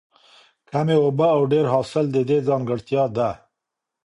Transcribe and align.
کمې 0.69 0.95
اوبه 1.03 1.27
او 1.35 1.41
ډېر 1.51 1.65
حاصل 1.73 2.05
د 2.11 2.17
دې 2.29 2.37
ځانګړتیا 2.47 3.03
ده. 3.15 3.29